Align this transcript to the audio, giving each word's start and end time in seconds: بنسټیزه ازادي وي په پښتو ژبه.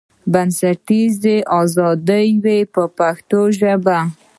بنسټیزه 0.31 1.35
ازادي 1.61 2.27
وي 2.43 2.59
په 2.73 2.83
پښتو 2.97 3.39
ژبه. 3.57 3.97